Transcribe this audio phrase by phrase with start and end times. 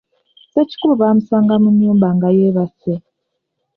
[0.51, 2.93] Sekikubo bamusanga mu nnyumba nga yeebase.